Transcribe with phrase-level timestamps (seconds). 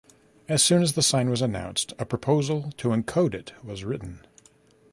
[0.49, 4.21] As soon as the sign was announced, a proposal to encode it was written.